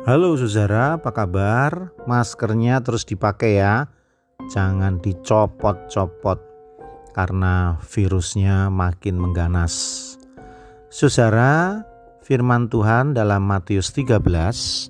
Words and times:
Halo 0.00 0.32
saudara, 0.32 0.96
apa 0.96 1.12
kabar? 1.12 1.92
Maskernya 2.08 2.80
terus 2.80 3.04
dipakai 3.04 3.60
ya. 3.60 3.84
Jangan 4.48 4.96
dicopot-copot 4.96 6.40
karena 7.12 7.76
virusnya 7.84 8.72
makin 8.72 9.20
mengganas. 9.20 10.16
Saudara, 10.88 11.84
firman 12.24 12.72
Tuhan 12.72 13.12
dalam 13.12 13.44
Matius 13.44 13.92
13 13.92 14.88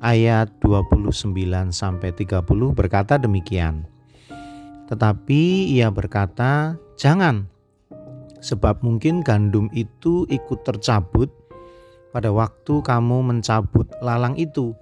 ayat 0.00 0.48
29 0.64 1.28
sampai 1.68 2.16
30 2.16 2.72
berkata 2.72 3.20
demikian. 3.20 3.84
Tetapi 4.88 5.76
ia 5.76 5.92
berkata, 5.92 6.80
"Jangan, 6.96 7.52
sebab 8.40 8.80
mungkin 8.80 9.20
gandum 9.20 9.68
itu 9.76 10.24
ikut 10.32 10.64
tercabut 10.64 11.28
pada 12.12 12.28
waktu 12.28 12.84
kamu 12.84 13.24
mencabut 13.24 13.88
lalang 14.04 14.36
itu. 14.36 14.76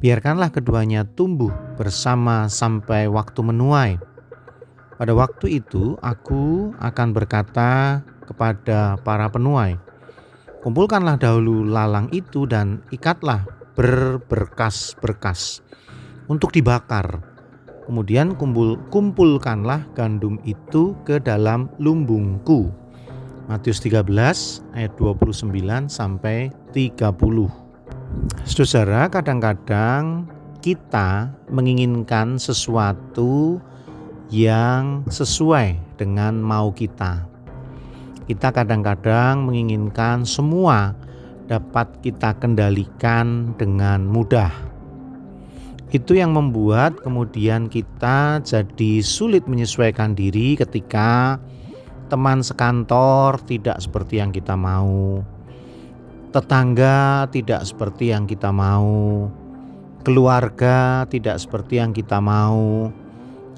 Biarkanlah 0.00 0.48
keduanya 0.48 1.04
tumbuh 1.04 1.52
bersama 1.76 2.48
sampai 2.48 3.06
waktu 3.06 3.40
menuai. 3.44 3.92
Pada 4.98 5.12
waktu 5.14 5.62
itu, 5.62 5.94
aku 6.02 6.74
akan 6.80 7.08
berkata 7.14 8.02
kepada 8.26 8.98
para 9.04 9.30
penuai, 9.30 9.78
"Kumpulkanlah 10.64 11.20
dahulu 11.20 11.62
lalang 11.62 12.10
itu 12.10 12.48
dan 12.50 12.82
ikatlah 12.90 13.46
berberkas-berkas 13.78 15.62
untuk 16.26 16.50
dibakar. 16.50 17.22
Kemudian 17.86 18.34
kumpul, 18.34 18.76
kumpulkanlah 18.90 19.86
gandum 19.94 20.38
itu 20.42 20.98
ke 21.06 21.22
dalam 21.22 21.70
lumbungku." 21.78 22.87
Matius 23.48 23.80
13 23.80 24.04
ayat 24.76 24.92
29 25.00 25.48
sampai 25.88 26.52
30. 26.76 27.48
Saudara, 28.44 29.08
kadang-kadang 29.08 30.28
kita 30.60 31.32
menginginkan 31.48 32.36
sesuatu 32.36 33.56
yang 34.28 35.00
sesuai 35.08 35.80
dengan 35.96 36.36
mau 36.44 36.76
kita. 36.76 37.24
Kita 38.28 38.52
kadang-kadang 38.52 39.48
menginginkan 39.48 40.28
semua 40.28 40.92
dapat 41.48 41.88
kita 42.04 42.36
kendalikan 42.36 43.56
dengan 43.56 44.04
mudah. 44.04 44.52
Itu 45.88 46.12
yang 46.12 46.36
membuat 46.36 47.00
kemudian 47.00 47.72
kita 47.72 48.44
jadi 48.44 49.00
sulit 49.00 49.48
menyesuaikan 49.48 50.12
diri 50.12 50.52
ketika 50.52 51.40
teman 52.08 52.40
sekantor 52.40 53.38
tidak 53.44 53.78
seperti 53.78 54.18
yang 54.18 54.32
kita 54.32 54.56
mau, 54.56 55.20
tetangga 56.32 57.28
tidak 57.28 57.64
seperti 57.68 58.12
yang 58.16 58.24
kita 58.24 58.48
mau, 58.48 59.28
keluarga 60.08 61.04
tidak 61.12 61.36
seperti 61.36 61.84
yang 61.84 61.92
kita 61.92 62.16
mau, 62.18 62.88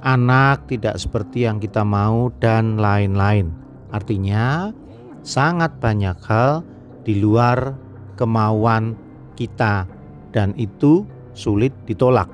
anak 0.02 0.66
tidak 0.66 0.98
seperti 0.98 1.46
yang 1.46 1.62
kita 1.62 1.86
mau, 1.86 2.34
dan 2.42 2.74
lain-lain. 2.74 3.54
Artinya, 3.94 4.74
sangat 5.22 5.78
banyak 5.78 6.18
hal 6.26 6.66
di 7.06 7.22
luar 7.22 7.78
kemauan 8.18 8.98
kita, 9.38 9.86
dan 10.34 10.54
itu 10.58 11.06
sulit 11.38 11.70
ditolak. 11.86 12.26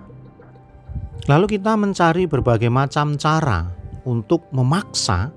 Lalu, 1.28 1.60
kita 1.60 1.76
mencari 1.76 2.24
berbagai 2.24 2.72
macam 2.72 3.20
cara 3.20 3.66
untuk 4.06 4.48
memaksa 4.54 5.35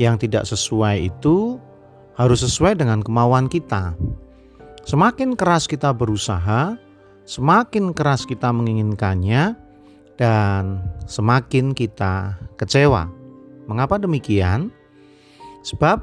yang 0.00 0.16
tidak 0.16 0.48
sesuai 0.48 1.12
itu 1.12 1.60
harus 2.16 2.40
sesuai 2.40 2.80
dengan 2.80 3.04
kemauan 3.04 3.52
kita. 3.52 3.92
Semakin 4.88 5.36
keras 5.36 5.68
kita 5.68 5.92
berusaha, 5.92 6.80
semakin 7.28 7.92
keras 7.92 8.24
kita 8.24 8.48
menginginkannya, 8.48 9.52
dan 10.16 10.80
semakin 11.04 11.76
kita 11.76 12.40
kecewa. 12.56 13.12
Mengapa 13.68 14.00
demikian? 14.00 14.72
Sebab 15.60 16.00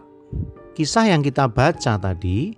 kisah 0.77 1.09
yang 1.09 1.25
kita 1.25 1.49
baca 1.49 1.97
tadi 1.97 2.53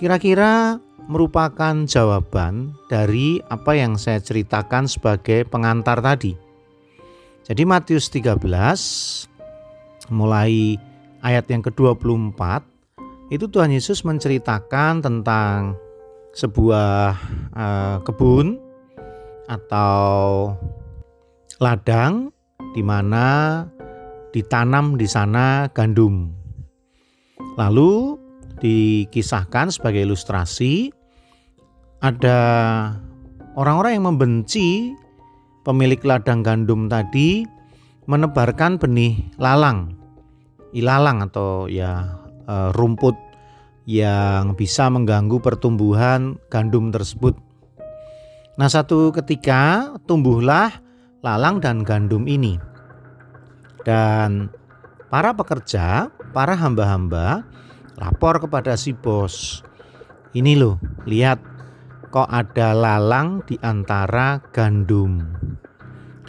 kira-kira 0.00 0.80
merupakan 1.08 1.76
jawaban 1.84 2.72
dari 2.88 3.40
apa 3.52 3.76
yang 3.76 4.00
saya 4.00 4.20
ceritakan 4.20 4.88
sebagai 4.88 5.44
pengantar 5.44 6.00
tadi. 6.00 6.32
Jadi 7.44 7.62
Matius 7.68 8.08
13 8.12 9.29
mulai 10.10 10.76
ayat 11.24 11.46
yang 11.48 11.62
ke-24 11.64 12.40
itu 13.30 13.46
Tuhan 13.46 13.70
Yesus 13.70 14.02
menceritakan 14.02 15.06
tentang 15.06 15.78
sebuah 16.34 17.14
uh, 17.54 17.96
kebun 18.02 18.58
atau 19.46 20.54
ladang 21.62 22.34
di 22.74 22.82
mana 22.82 23.62
ditanam 24.34 24.98
di 24.98 25.06
sana 25.06 25.70
gandum. 25.70 26.30
Lalu 27.58 28.18
dikisahkan 28.58 29.74
sebagai 29.74 30.06
ilustrasi 30.06 30.90
ada 32.02 32.38
orang-orang 33.54 33.98
yang 33.98 34.06
membenci 34.14 34.94
pemilik 35.62 36.02
ladang 36.02 36.42
gandum 36.42 36.90
tadi 36.90 37.46
menebarkan 38.10 38.80
benih 38.80 39.22
lalang 39.38 39.99
ilalang 40.76 41.26
atau 41.26 41.66
ya 41.66 42.20
e, 42.46 42.54
rumput 42.74 43.14
yang 43.88 44.54
bisa 44.54 44.86
mengganggu 44.86 45.42
pertumbuhan 45.42 46.38
gandum 46.52 46.94
tersebut. 46.94 47.34
Nah, 48.60 48.68
satu 48.68 49.10
ketika 49.10 49.94
tumbuhlah 50.04 50.70
lalang 51.24 51.58
dan 51.64 51.82
gandum 51.82 52.28
ini. 52.28 52.60
Dan 53.80 54.52
para 55.08 55.32
pekerja, 55.32 56.12
para 56.36 56.52
hamba-hamba 56.52 57.48
lapor 57.96 58.40
kepada 58.44 58.76
si 58.76 58.92
bos. 58.92 59.64
Ini 60.36 60.60
loh, 60.60 60.76
lihat 61.08 61.40
kok 62.12 62.28
ada 62.28 62.76
lalang 62.76 63.40
di 63.48 63.56
antara 63.64 64.38
gandum. 64.52 65.24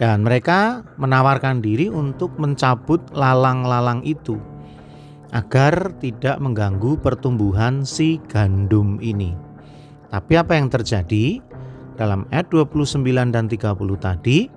Dan 0.00 0.24
mereka 0.24 0.82
menawarkan 0.96 1.60
diri 1.60 1.92
untuk 1.92 2.34
mencabut 2.40 3.00
lalang-lalang 3.12 4.00
itu 4.02 4.40
agar 5.32 5.96
tidak 5.96 6.36
mengganggu 6.38 7.00
pertumbuhan 7.00 7.88
si 7.88 8.20
gandum 8.28 9.00
ini. 9.00 9.32
Tapi 10.12 10.32
apa 10.36 10.60
yang 10.60 10.68
terjadi? 10.68 11.40
Dalam 11.96 12.28
ayat 12.28 12.52
29 12.52 13.32
dan 13.32 13.48
30 13.48 13.72
tadi, 13.96 14.48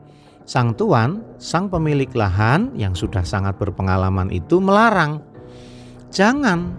sang 0.44 0.75
tuan, 0.75 1.23
sang 1.40 1.72
pemilik 1.72 2.12
lahan 2.12 2.75
yang 2.75 2.91
sudah 2.91 3.23
sangat 3.23 3.56
berpengalaman 3.56 4.31
itu 4.31 4.59
melarang. 4.59 5.23
Jangan, 6.12 6.75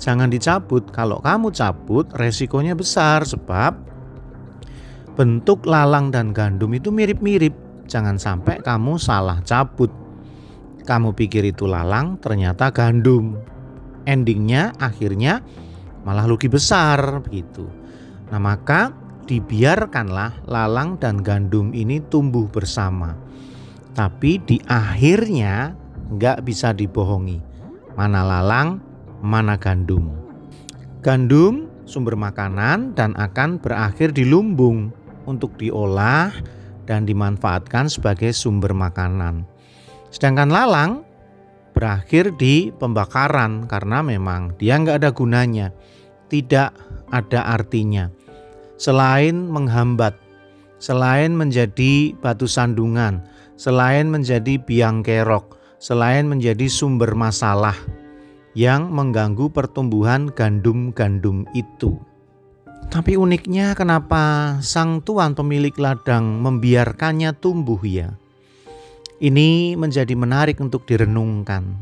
jangan 0.00 0.28
dicabut. 0.32 0.88
Kalau 0.92 1.20
kamu 1.20 1.52
cabut, 1.52 2.08
resikonya 2.16 2.72
besar 2.72 3.28
sebab 3.28 3.76
bentuk 5.16 5.68
lalang 5.68 6.08
dan 6.08 6.32
gandum 6.32 6.72
itu 6.72 6.88
mirip-mirip 6.88 7.67
Jangan 7.88 8.20
sampai 8.20 8.60
kamu 8.60 9.00
salah 9.00 9.40
cabut. 9.40 9.88
Kamu 10.84 11.16
pikir 11.16 11.48
itu 11.48 11.64
lalang, 11.64 12.20
ternyata 12.20 12.68
gandum. 12.68 13.40
Endingnya 14.04 14.76
akhirnya 14.76 15.40
malah 16.04 16.28
rugi 16.28 16.52
besar 16.52 17.24
begitu. 17.24 17.64
Nah 18.28 18.40
maka 18.40 18.92
dibiarkanlah 19.28 20.48
lalang 20.48 20.96
dan 21.00 21.20
gandum 21.20 21.72
ini 21.72 22.00
tumbuh 22.00 22.48
bersama. 22.48 23.16
Tapi 23.92 24.40
di 24.40 24.56
akhirnya 24.68 25.72
nggak 26.12 26.44
bisa 26.44 26.72
dibohongi. 26.72 27.40
Mana 27.96 28.24
lalang, 28.24 28.80
mana 29.20 29.56
gandum. 29.60 30.12
Gandum 31.04 31.68
sumber 31.88 32.16
makanan 32.16 32.92
dan 32.92 33.16
akan 33.16 33.60
berakhir 33.60 34.12
di 34.12 34.28
lumbung 34.28 34.92
untuk 35.28 35.56
diolah 35.56 36.32
dan 36.88 37.04
dimanfaatkan 37.04 37.92
sebagai 37.92 38.32
sumber 38.32 38.72
makanan. 38.72 39.44
Sedangkan 40.08 40.48
lalang 40.48 41.04
berakhir 41.76 42.32
di 42.40 42.72
pembakaran 42.72 43.68
karena 43.68 44.00
memang 44.00 44.56
dia 44.56 44.80
nggak 44.80 45.04
ada 45.04 45.10
gunanya, 45.12 45.68
tidak 46.32 46.72
ada 47.12 47.44
artinya. 47.44 48.08
Selain 48.80 49.36
menghambat, 49.36 50.16
selain 50.80 51.36
menjadi 51.36 52.16
batu 52.16 52.48
sandungan, 52.48 53.20
selain 53.60 54.08
menjadi 54.08 54.56
biang 54.56 55.04
kerok, 55.04 55.60
selain 55.76 56.24
menjadi 56.24 56.66
sumber 56.72 57.12
masalah 57.12 57.76
yang 58.56 58.90
mengganggu 58.90 59.52
pertumbuhan 59.52 60.32
gandum-gandum 60.32 61.44
itu. 61.52 62.07
Tapi 62.86 63.18
uniknya 63.18 63.74
kenapa 63.74 64.56
sang 64.62 65.02
tuan 65.02 65.34
pemilik 65.34 65.74
ladang 65.74 66.38
membiarkannya 66.38 67.34
tumbuh 67.34 67.82
ya? 67.82 68.14
Ini 69.18 69.74
menjadi 69.74 70.14
menarik 70.14 70.62
untuk 70.62 70.86
direnungkan. 70.86 71.74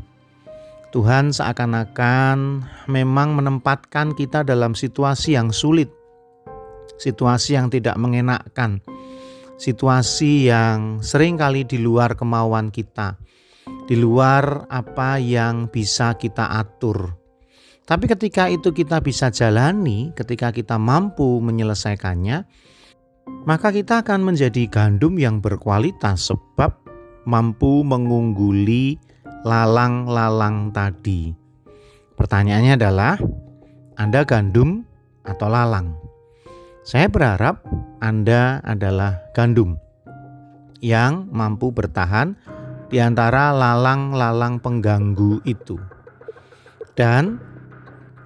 Tuhan 0.89 1.29
seakan-akan 1.29 2.65
memang 2.89 3.37
menempatkan 3.37 4.17
kita 4.17 4.41
dalam 4.41 4.73
situasi 4.73 5.37
yang 5.37 5.53
sulit. 5.53 5.93
situasi 6.97 7.53
yang 7.53 7.69
tidak 7.69 7.93
mengenakkan, 8.01 8.81
situasi 9.61 10.49
yang 10.49 10.99
sering 11.05 11.37
kali 11.37 11.61
di 11.63 11.77
luar 11.77 12.17
kemauan 12.17 12.73
kita, 12.73 13.21
di 13.85 13.93
luar 13.93 14.65
apa 14.67 15.21
yang 15.21 15.69
bisa 15.69 16.17
kita 16.17 16.57
atur. 16.57 17.16
Tapi 17.87 18.03
ketika 18.03 18.51
itu 18.51 18.75
kita 18.75 18.99
bisa 18.99 19.31
jalani, 19.31 20.11
ketika 20.11 20.51
kita 20.51 20.75
mampu 20.75 21.39
menyelesaikannya, 21.39 22.43
maka 23.47 23.71
kita 23.71 24.03
akan 24.03 24.27
menjadi 24.27 24.67
gandum 24.67 25.15
yang 25.15 25.39
berkualitas 25.39 26.27
sebab 26.27 26.75
mampu 27.23 27.87
mengungguli 27.87 28.99
lalang-lalang 29.47 30.75
tadi. 30.75 31.31
Pertanyaannya 32.19 32.75
adalah, 32.75 33.15
Anda 33.95 34.27
gandum 34.27 34.83
atau 35.23 35.47
lalang? 35.47 35.95
Saya 36.83 37.07
berharap 37.07 37.63
Anda 38.03 38.59
adalah 38.67 39.31
gandum 39.31 39.79
yang 40.83 41.31
mampu 41.31 41.71
bertahan 41.71 42.35
di 42.91 42.99
antara 42.99 43.55
lalang-lalang 43.55 44.59
pengganggu 44.59 45.39
itu. 45.47 45.79
Dan 46.95 47.37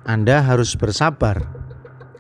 Anda 0.02 0.42
harus 0.42 0.74
bersabar 0.74 1.46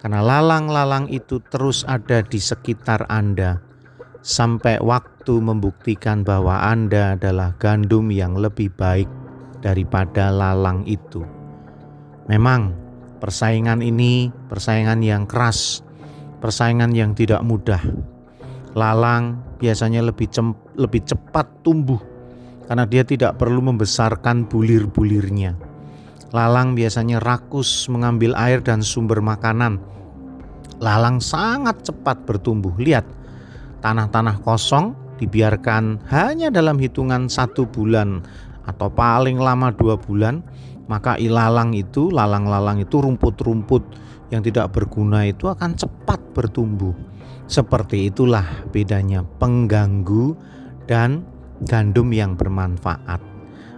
karena 0.05 0.21
lalang-lalang 0.21 1.09
itu 1.09 1.41
terus 1.49 1.81
ada 1.89 2.21
di 2.21 2.37
sekitar 2.37 3.09
Anda 3.09 3.57
sampai 4.21 4.77
waktu 4.77 5.41
membuktikan 5.41 6.21
bahwa 6.21 6.61
Anda 6.61 7.17
adalah 7.17 7.57
gandum 7.57 8.13
yang 8.13 8.37
lebih 8.37 8.69
baik 8.77 9.09
daripada 9.65 10.29
lalang 10.29 10.85
itu. 10.85 11.25
Memang 12.29 12.77
persaingan 13.17 13.81
ini 13.81 14.29
persaingan 14.29 15.01
yang 15.01 15.25
keras, 15.25 15.81
persaingan 16.37 16.93
yang 16.93 17.17
tidak 17.17 17.41
mudah. 17.41 17.81
Lalang 18.77 19.57
biasanya 19.57 20.05
lebih 20.05 20.29
lebih 20.77 21.01
cepat 21.01 21.65
tumbuh 21.65 22.01
karena 22.69 22.85
dia 22.85 23.01
tidak 23.01 23.41
perlu 23.41 23.73
membesarkan 23.73 24.45
bulir-bulirnya. 24.45 25.70
Lalang 26.31 26.79
biasanya 26.79 27.19
rakus 27.19 27.91
mengambil 27.91 28.31
air 28.39 28.63
dan 28.63 28.79
sumber 28.79 29.19
makanan. 29.19 29.83
Lalang 30.79 31.19
sangat 31.19 31.83
cepat 31.83 32.23
bertumbuh. 32.23 32.71
Lihat, 32.79 33.03
tanah-tanah 33.83 34.39
kosong 34.39 34.95
dibiarkan 35.21 36.07
hanya 36.09 36.49
dalam 36.49 36.81
hitungan 36.81 37.29
satu 37.29 37.69
bulan 37.69 38.25
atau 38.65 38.89
paling 38.89 39.37
lama 39.37 39.69
dua 39.69 39.97
bulan 39.97 40.41
maka 40.89 41.17
ilalang 41.21 41.77
itu 41.77 42.09
lalang-lalang 42.09 42.81
itu 42.81 42.97
rumput-rumput 42.97 43.85
yang 44.33 44.41
tidak 44.41 44.73
berguna 44.73 45.29
itu 45.29 45.45
akan 45.45 45.77
cepat 45.77 46.17
bertumbuh 46.33 46.97
seperti 47.45 48.09
itulah 48.09 48.45
bedanya 48.73 49.21
pengganggu 49.37 50.33
dan 50.89 51.21
gandum 51.69 52.09
yang 52.09 52.33
bermanfaat 52.33 53.21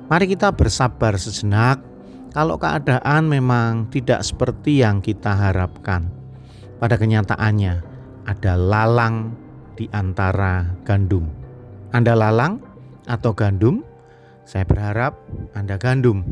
mari 0.08 0.26
kita 0.32 0.56
bersabar 0.56 1.20
sejenak 1.20 1.93
kalau 2.34 2.58
keadaan 2.58 3.30
memang 3.30 3.94
tidak 3.94 4.26
seperti 4.26 4.82
yang 4.82 5.06
kita 5.06 5.38
harapkan 5.38 6.10
pada 6.82 6.98
kenyataannya 6.98 7.86
ada 8.26 8.54
lalang 8.58 9.38
di 9.78 9.86
antara 9.94 10.66
gandum. 10.82 11.30
Anda 11.94 12.18
lalang 12.18 12.58
atau 13.06 13.38
gandum? 13.38 13.86
Saya 14.44 14.68
berharap 14.68 15.16
Anda 15.56 15.80
gandum, 15.80 16.26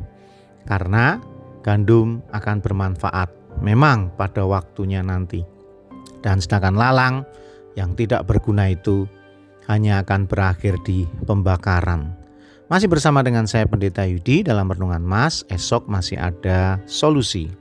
karena 0.67 1.21
gandum 1.63 2.25
akan 2.33 2.59
bermanfaat 2.59 3.29
memang 3.61 4.11
pada 4.17 4.43
waktunya 4.43 4.99
nanti. 5.05 5.45
Dan 6.21 6.41
sedangkan 6.41 6.75
lalang 6.75 7.15
yang 7.77 7.95
tidak 7.95 8.27
berguna 8.27 8.67
itu 8.73 9.07
hanya 9.69 10.03
akan 10.03 10.27
berakhir 10.27 10.81
di 10.83 11.07
pembakaran. 11.23 12.20
Masih 12.71 12.87
bersama 12.87 13.19
dengan 13.19 13.43
saya 13.51 13.67
Pendeta 13.67 14.07
Yudi 14.07 14.47
dalam 14.47 14.71
Renungan 14.71 15.03
Mas, 15.03 15.43
esok 15.51 15.91
masih 15.91 16.15
ada 16.15 16.79
solusi. 16.87 17.51